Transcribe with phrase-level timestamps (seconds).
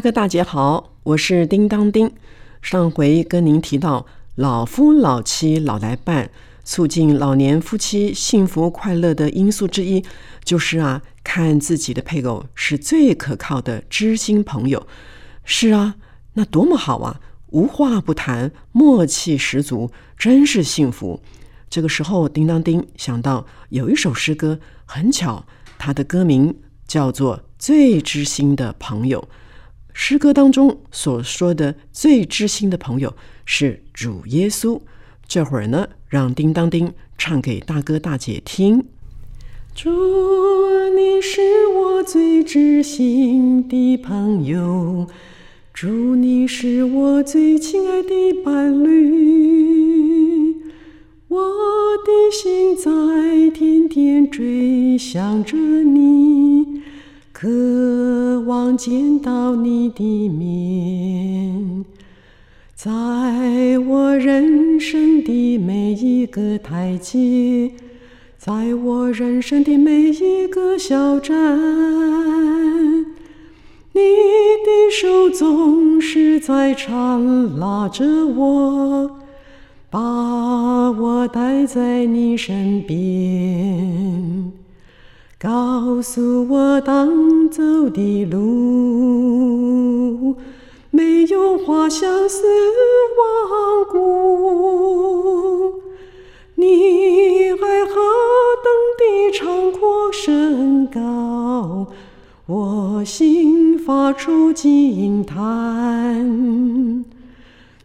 [0.00, 2.10] 大哥大姐好，我是叮当叮。
[2.62, 6.30] 上回跟您提到，老夫老妻老来伴，
[6.64, 10.02] 促进老年夫妻幸福快乐的因素之一，
[10.42, 14.86] 就是啊，看自己的配偶是最可靠的知心朋友。
[15.44, 15.96] 是啊，
[16.32, 21.20] 那多么好啊，无话不谈，默契十足，真是幸福。
[21.68, 25.44] 这个时候，叮当叮想到有一首诗歌，很巧，
[25.76, 26.56] 它的歌名
[26.86, 29.20] 叫做《最知心的朋友》。
[29.92, 34.80] 诗歌当中所说的最知心的朋友是主耶稣。
[35.26, 38.84] 这会儿呢，让叮当叮唱给大哥大姐听。
[39.74, 39.88] 主，
[40.96, 45.06] 你是我最知心的朋友，
[45.72, 48.10] 主，你是我最亲爱的
[48.44, 50.56] 伴侣，
[51.28, 51.38] 我
[52.04, 56.82] 的心在天天追想着你。
[57.40, 57.48] 渴
[58.40, 61.86] 望见到你的面，
[62.74, 62.90] 在
[63.78, 67.70] 我人生的每一个台阶，
[68.36, 71.34] 在我人生的每一个小站，
[73.94, 79.12] 你的手总是在缠拉着我，
[79.88, 79.98] 把
[80.90, 84.59] 我带在你身边。
[85.42, 90.36] 告诉我当走的路，
[90.90, 92.42] 没有花相思
[93.16, 95.80] 亡故。
[96.56, 97.94] 你爱何
[98.60, 101.86] 等的长阔深高，
[102.44, 107.06] 我心发出惊叹。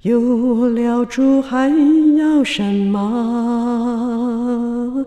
[0.00, 1.68] 有了主还
[2.16, 5.04] 要什么？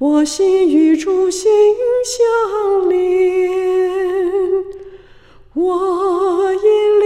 [0.00, 1.50] 我心与主心
[2.06, 3.50] 相连，
[5.52, 7.04] 我眼里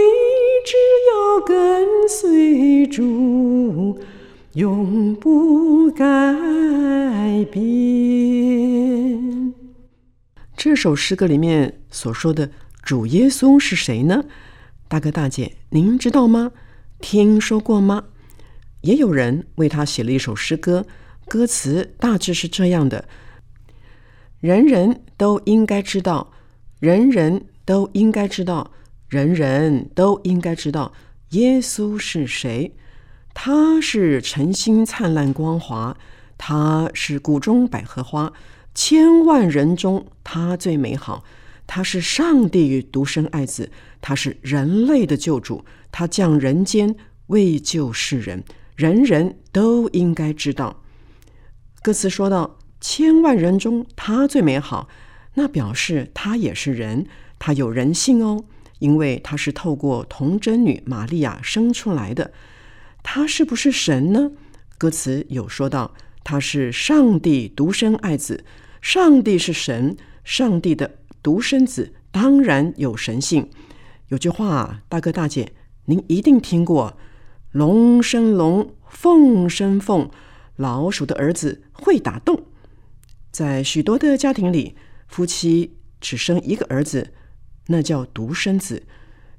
[0.65, 0.77] 只
[1.11, 3.99] 要跟随主，
[4.53, 6.05] 永不改
[7.51, 7.61] 变。
[10.55, 12.49] 这首诗歌里面所说的
[12.81, 14.23] 主耶稣是谁呢？
[14.87, 16.53] 大哥大姐，您知道吗？
[17.01, 18.05] 听说过吗？
[18.83, 20.85] 也有人为他写了一首诗歌。
[21.27, 23.05] 歌词大致是这样的：
[24.39, 26.31] 人人都应该知道，
[26.79, 28.71] 人人都应该知道，
[29.09, 30.93] 人人都应该知道
[31.31, 32.75] 耶稣是谁。
[33.33, 35.97] 他是晨星灿烂光华，
[36.37, 38.31] 他是谷中百合花，
[38.73, 41.23] 千万人中他最美好。
[41.67, 46.95] 他是上帝与独生爱子，他是人类的救主，他降人间
[47.27, 48.43] 为救世人，
[48.75, 50.83] 人人都应该知道。
[51.85, 54.89] 歌词说到：“千万人中，他最美好。”
[55.35, 57.05] 那表示他也是人，
[57.37, 58.43] 他有人性哦，
[58.79, 62.31] 因为他是透过童贞女玛利亚生出来的。
[63.03, 64.31] 他是不是神呢？
[64.79, 68.43] 歌词有说到，他是上帝独生爱子。
[68.81, 70.89] 上帝是神，上帝的
[71.21, 73.47] 独生子当然有神性。
[74.07, 75.53] 有句话，大哥大姐，
[75.85, 76.97] 您一定听过
[77.53, 80.09] ：“龙生龙，凤生凤。”
[80.55, 82.45] 老鼠的儿子会打洞，
[83.31, 84.75] 在许多的家庭里，
[85.07, 87.13] 夫妻只生一个儿子，
[87.67, 88.83] 那叫独生子。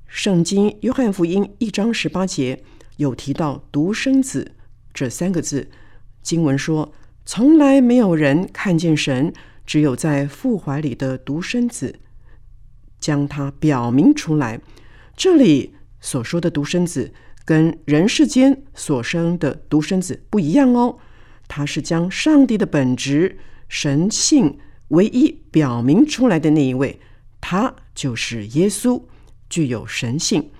[0.06, 2.62] 圣经约翰福音一章十八节
[2.96, 4.52] 有提到“独生子”
[4.94, 5.70] 这三个字。
[6.22, 6.92] 经文说
[7.24, 9.32] ：“从来没有人看见神，
[9.64, 11.98] 只有在父怀里的独生子
[13.00, 14.60] 将他表明出来。”
[15.16, 17.12] 这里所说的独生子，
[17.46, 20.98] 跟人世间所生的独生子不一样哦。
[21.48, 23.38] 他是将上帝的本质、
[23.68, 24.58] 神性
[24.88, 27.00] 唯一表明出来的那一位，
[27.40, 29.04] 他就是耶稣，
[29.48, 30.50] 具有神性，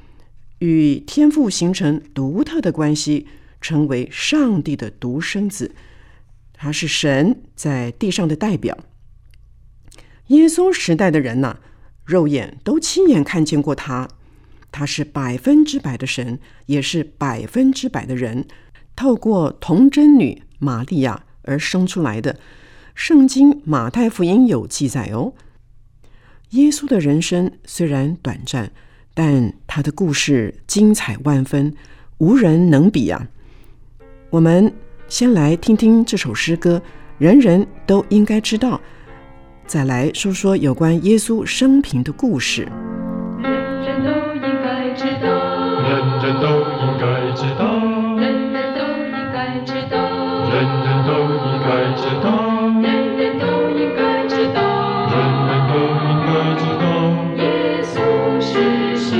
[0.61, 3.27] 与天父形成独特的关系，
[3.61, 5.75] 成为上帝的独生子。
[6.55, 8.79] 他是神在地上的代表。
[10.29, 11.59] 耶稣时代的人呐，
[12.05, 14.09] 肉眼都亲眼看见过他，
[14.77, 18.45] 他是百分之百的神，也是百分之百的人。
[18.95, 22.39] 透过童贞女玛利亚而生出来的，
[22.95, 25.33] 圣经马太福音有记载哦。
[26.51, 28.71] 耶稣的人生虽然短暂，
[29.15, 31.75] 但他的故事精彩万分，
[32.19, 33.29] 无人能比啊！
[34.29, 34.71] 我们
[35.09, 36.83] 先来听听这首诗歌，
[37.17, 38.79] 人人都应该知道。
[39.67, 42.69] 再来说说有关耶稣生平的故事。
[43.43, 44.66] 人人都应
[44.97, 45.89] 知道，人
[46.23, 46.47] 人都
[46.81, 47.05] 应该
[47.35, 47.61] 知道，
[48.17, 49.95] 人人都应该知道，
[50.49, 50.55] 人
[50.85, 51.11] 人都
[51.45, 52.27] 应该知道，
[52.81, 52.85] 人
[53.19, 53.45] 人都
[53.79, 54.59] 应该知道，
[55.13, 55.15] 人
[55.47, 56.85] 人都应该知道，
[57.37, 57.45] 耶
[57.83, 57.95] 稣
[58.41, 59.11] 是谁？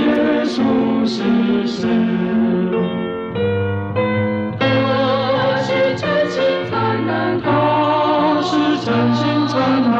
[0.00, 0.02] 耶
[0.44, 0.56] 稣
[1.06, 1.18] 是
[1.66, 1.78] 谁？
[4.58, 4.64] 他
[5.60, 6.40] 是真心
[6.70, 6.72] 灿
[7.06, 7.10] 烂，
[7.42, 7.46] 他
[8.40, 8.48] 是
[8.84, 9.60] 真心灿
[9.92, 9.94] 烂，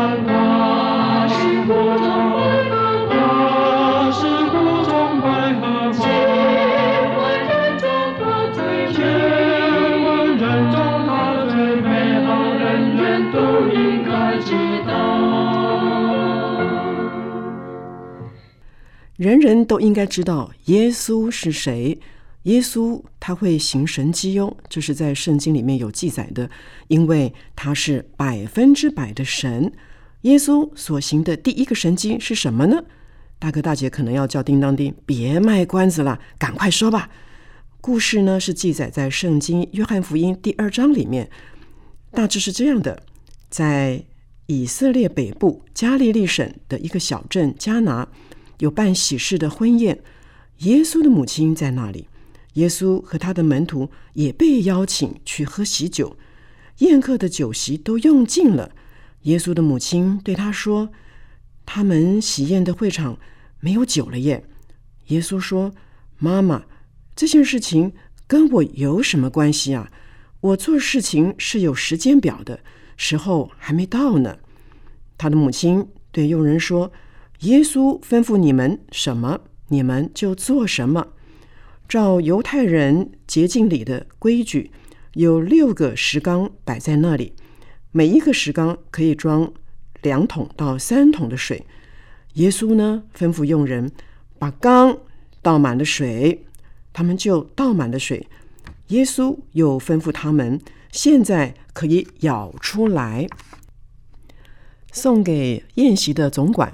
[19.21, 22.01] 人人都应该知道耶稣是谁。
[22.45, 26.49] 耶稣他会行神迹哦，这是在圣经里面有记载的，
[26.89, 29.71] 因为他是百分之百的神。
[30.23, 32.83] 耶稣所行的第一个神迹是什么呢？
[33.39, 37.11] 大哥大姐可能要叫叮当叮，别卖关子了，赶快说吧。
[37.83, 41.29] 故事呢是记载在圣经约翰福音第二章里面，
[42.13, 43.03] 大致是这样的：
[43.51, 44.03] 在
[44.47, 48.09] 以色列北部加利利省的一个小镇加拿，
[48.61, 50.03] 有办喜事的婚宴，
[50.59, 52.07] 耶稣的母亲在那里。
[52.55, 56.17] 耶稣和他的门徒也被邀请去喝喜酒，
[56.79, 58.73] 宴客的酒席都用尽了。
[59.23, 60.91] 耶稣的母亲对他说
[61.65, 63.19] ：“他们喜宴的会场
[63.61, 64.45] 没有酒了耶。”
[65.09, 65.73] 耶稣说
[66.19, 66.65] ：“妈妈，
[67.15, 67.93] 这件事情
[68.27, 69.91] 跟我有什么关系啊？
[70.41, 72.61] 我做事情是有时间表的，
[72.97, 74.39] 时候还没到呢。”
[75.17, 76.91] 他的母亲对佣人说
[77.41, 81.09] ：“耶稣吩咐你们什么，你们就做什么。”
[81.89, 84.71] 照犹太人洁净礼的规矩，
[85.15, 87.33] 有六个石缸摆在那里，
[87.91, 89.53] 每一个石缸可以装
[90.03, 91.67] 两桶到三桶的水。
[92.35, 93.91] 耶稣呢，吩咐佣人
[94.39, 94.99] 把缸
[95.43, 96.47] 倒满了水，
[96.93, 98.25] 他们就倒满了水。
[98.89, 100.61] 耶稣又吩咐他们，
[100.93, 103.27] 现在可以舀出来，
[104.93, 106.73] 送给宴席的总管。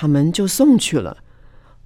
[0.00, 1.18] 他们就送去了。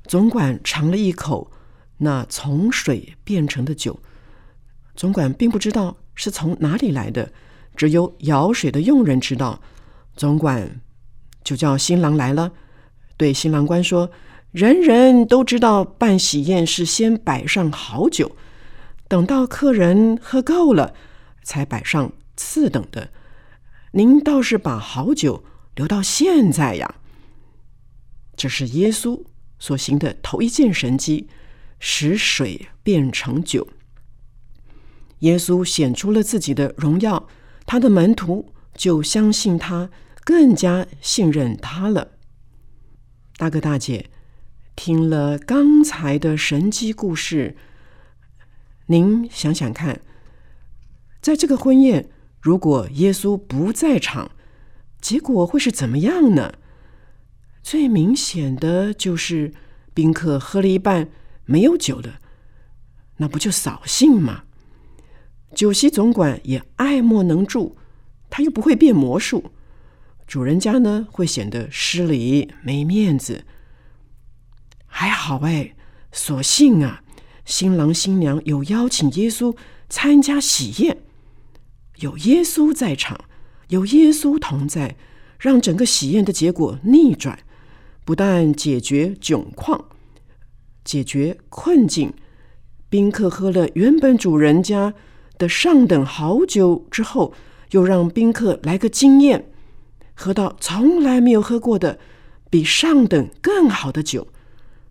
[0.04, 1.50] 总管尝了一口。
[1.98, 3.98] 那从水变成的酒，
[4.94, 7.32] 总管并不知道是从哪里来的，
[7.74, 9.60] 只有舀水的佣人知道。
[10.14, 10.80] 总管
[11.42, 12.52] 就叫新郎来了，
[13.16, 14.10] 对新郎官说
[14.52, 18.36] ：“人人都知道办喜宴是先摆上好酒，
[19.08, 20.94] 等到客人喝够了，
[21.42, 23.08] 才摆上次等的。
[23.92, 25.44] 您倒是把好酒
[25.74, 26.96] 留到现在呀！”
[28.36, 29.24] 这是耶稣
[29.58, 31.28] 所行的头一件神迹。
[31.86, 33.68] 使水变成酒。
[35.18, 37.28] 耶稣显出了自己的荣耀，
[37.66, 39.90] 他的门徒就相信他，
[40.24, 42.12] 更加信任他了。
[43.36, 44.08] 大哥大姐，
[44.74, 47.54] 听了刚才的神迹故事，
[48.86, 50.00] 您想想看，
[51.20, 52.08] 在这个婚宴，
[52.40, 54.30] 如果耶稣不在场，
[55.02, 56.54] 结果会是怎么样呢？
[57.64, 59.52] 最明显的就是
[59.92, 61.08] 宾客喝了一半。
[61.46, 62.14] 没有酒的，
[63.18, 64.44] 那不就扫兴吗？
[65.54, 67.76] 酒席总管也爱莫能助，
[68.30, 69.52] 他又不会变魔术，
[70.26, 73.44] 主人家呢会显得失礼没面子。
[74.86, 75.74] 还好哎，
[76.12, 77.02] 所幸啊，
[77.44, 79.54] 新郎新娘有邀请耶稣
[79.90, 80.96] 参加喜宴，
[81.96, 83.26] 有耶稣在场，
[83.68, 84.96] 有耶稣同在，
[85.38, 87.38] 让整个喜宴的结果逆转，
[88.04, 89.86] 不但解决窘况。
[90.84, 92.12] 解决困境，
[92.90, 94.92] 宾客喝了原本主人家
[95.38, 97.32] 的上等好酒之后，
[97.70, 99.50] 又让宾客来个惊艳，
[100.14, 101.98] 喝到从来没有喝过的
[102.50, 104.28] 比上等更好的酒。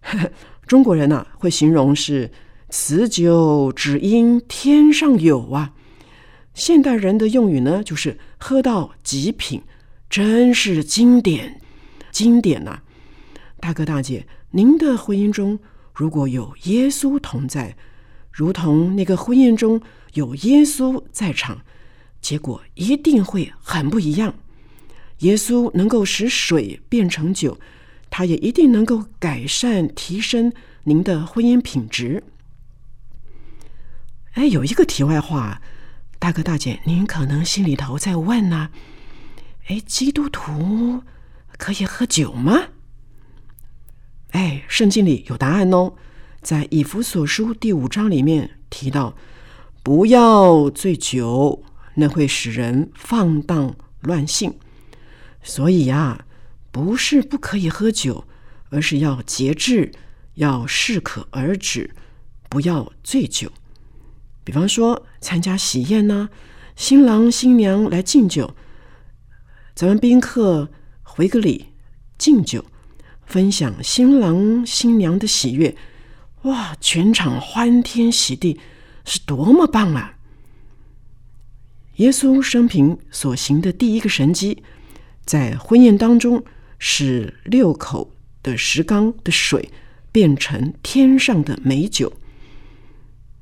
[0.66, 2.32] 中国人呐，会形容是
[2.70, 5.74] 此酒只应天上有啊。
[6.56, 9.62] 现代人的用语呢，就是喝到极品，
[10.10, 11.62] 真是经典，
[12.12, 12.82] 经典呐！
[13.64, 15.58] 大哥大姐，您的婚姻中。
[15.94, 17.78] 如果有耶稣同在，
[18.30, 19.82] 如同那个婚宴中
[20.16, 21.62] 有耶稣在场，
[22.20, 24.36] 结果一定会很不一样。
[25.20, 27.58] 耶稣能够使水变成酒，
[28.10, 30.52] 他也一定能够改善、提升
[30.84, 32.22] 您的婚姻品质。
[34.34, 35.62] 哎，有一个题外话，
[36.20, 38.72] 大哥大姐，您可能心里头在问呐、
[39.68, 41.02] 哎，基督徒
[41.58, 42.60] 可以喝酒吗？
[44.34, 45.94] 哎，圣经里有答案哦，
[46.42, 49.16] 在以弗所书第五章里面提到，
[49.84, 51.64] 不要醉酒，
[51.94, 54.56] 那会使人放荡乱性。
[55.44, 56.26] 所以呀、
[56.72, 58.26] 不是不可以喝酒，
[58.70, 59.92] 而是要节制，
[60.34, 61.92] 要适可而止，
[62.50, 63.52] 不要醉酒。
[64.44, 66.30] 比方说参加喜宴呐、
[66.76, 68.56] 新郎新娘来敬酒，
[69.76, 70.72] 咱们宾客
[71.04, 71.68] 回个礼
[72.18, 72.66] 敬酒，
[73.34, 75.76] 分享新郎新娘的喜悦，
[76.44, 78.60] 哇，全场欢天喜地，
[79.06, 80.20] 是多么棒啊！
[81.96, 84.62] 耶稣生平所行的第一个神迹，
[85.26, 86.44] 在婚宴当中，
[86.78, 89.72] 使六口的石缸的水
[90.12, 92.14] 变成天上的美酒。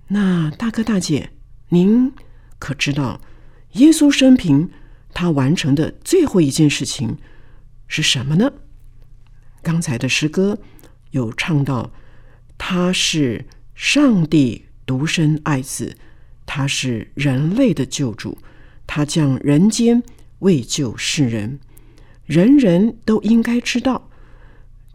[0.08, 1.32] 那大哥大姐，
[1.68, 2.14] 您
[2.60, 3.20] 可知道
[3.74, 4.70] 耶稣生平
[5.14, 7.18] 他完成的最后一件事情
[7.90, 8.54] 是什么呢？
[9.62, 10.58] 刚才的诗歌
[11.12, 11.92] 有唱到，
[12.58, 15.96] 他是上帝独生爱子，
[16.46, 18.38] 他是人类的救主，
[18.88, 20.02] 他降人间
[20.40, 21.60] 为救世人，
[22.26, 24.10] 人人都应该知道。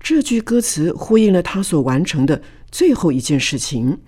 [0.01, 3.99] 这句歌词呼应了他所完成的最后一件事情。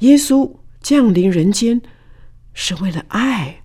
[0.00, 1.80] 耶稣降临人间
[2.52, 3.62] 是为了爱，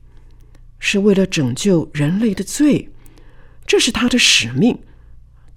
[0.79, 2.89] 是为了拯救人类的罪，
[3.65, 4.79] 这是他的使命，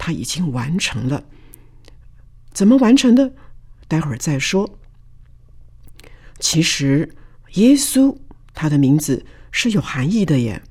[0.00, 1.22] 他已经完成了。
[2.52, 3.34] 怎么完成的？
[3.86, 4.78] 待会儿再说。
[6.38, 7.14] 其实，
[7.52, 8.16] 耶稣
[8.54, 10.62] 他的名字是有含义的耶，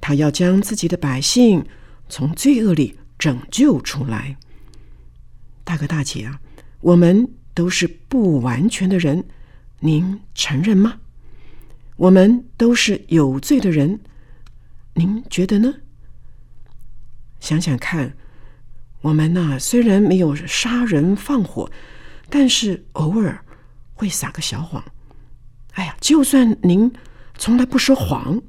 [0.00, 1.64] 他要将自己的百姓
[2.08, 4.36] 从罪恶里拯救出来。
[5.62, 6.40] 大哥大姐啊，
[6.80, 9.24] 我们都是不完全的人，
[9.78, 10.98] 您承认吗？
[11.94, 14.00] 我们都是有罪的人，
[14.94, 15.74] 您觉得呢？
[17.38, 18.16] 想想看，
[19.00, 21.70] 我们呐、虽然没有杀人放火，
[22.28, 23.44] 但是偶尔
[23.94, 24.84] 会撒个小谎。
[25.74, 26.92] 哎呀，就算您
[27.36, 28.42] 从来不说谎，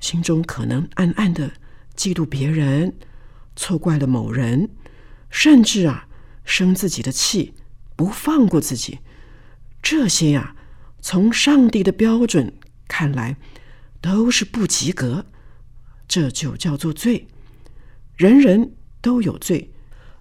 [0.00, 1.52] 心中可能暗暗的
[1.94, 2.94] 嫉妒别人，
[3.54, 4.70] 错怪了某人，
[5.28, 6.08] 甚至啊
[6.44, 7.52] 生自己的气，
[7.96, 9.00] 不放过自己。
[9.82, 10.56] 这些呀、
[11.02, 12.54] 从上帝的标准
[12.88, 13.36] 看来，
[14.00, 15.26] 都是不及格，
[16.08, 17.28] 这就叫做罪。
[18.20, 19.70] 人人都有罪，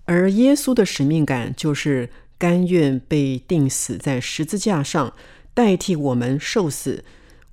[0.06, 5.14] 而耶稣的使命感就是甘愿被钉死在十字架上，
[5.54, 7.04] 代替我们受死，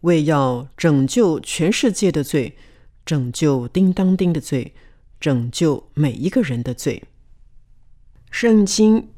[0.03, 2.57] 为要拯救全世界的罪，
[3.05, 4.73] 拯救叮当叮的罪，
[5.19, 7.03] 拯救每一个人的罪。
[8.31, 9.09] 圣经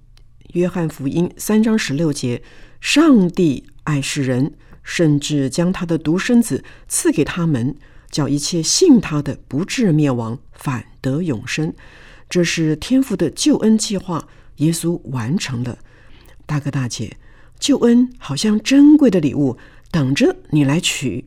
[0.55, 2.43] 约翰福音三章十六节，
[2.81, 7.77] 上帝爱世人，甚至将他的独生子赐给他们，
[8.11, 11.73] 叫一切信他的不至灭亡，反得永生。
[12.29, 15.79] 这是天父的救恩计划，耶稣完成了。
[16.47, 17.17] 大哥大姐，
[17.59, 19.57] 救恩好像珍贵的礼物，
[19.91, 21.25] 等着你来取。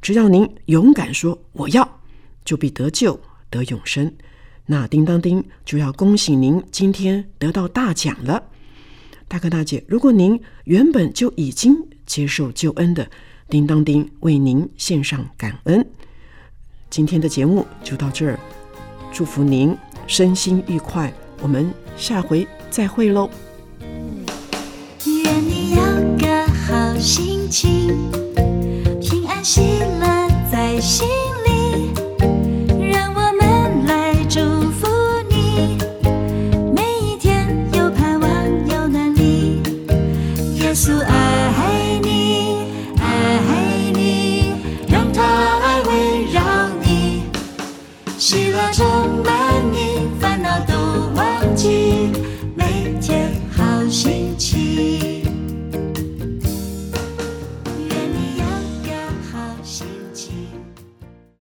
[0.00, 2.00] 只要您勇敢说我要，
[2.44, 3.20] 就必得救
[3.50, 4.12] 得永生。
[4.66, 8.42] 那叮当叮就要恭喜您今天得到大奖了。
[9.26, 13.10] 大哥大姐，如果您原本就已经接受救恩的，
[13.48, 15.86] 叮当叮为您献上感恩。
[16.90, 18.38] 今天的节目就到这儿。
[19.12, 19.76] 祝福您
[20.06, 23.28] 身心愉快我们下回再会喽。
[25.04, 25.82] 愿你有
[26.18, 28.10] 个好心情
[29.00, 29.60] 平安喜
[30.00, 31.17] 乐在心